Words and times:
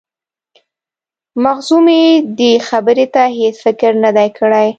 مخزومي 1.43 2.01
دې 2.37 2.51
خبرې 2.67 3.05
ته 3.13 3.23
هیڅ 3.37 3.55
فکر 3.65 3.91
نه 4.03 4.11
دی 4.17 4.29
کړی. 4.37 4.67